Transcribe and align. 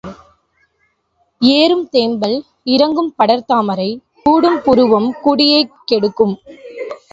ஏறும் 1.41 1.89
தேமல், 1.91 2.41
இறங்கும் 2.63 3.13
படர் 3.15 3.45
தாமரை, 3.45 3.89
கூடும் 4.23 4.61
புருவம் 4.63 5.15
குடியைக் 5.21 5.73
கெடுக்கும். 5.85 6.35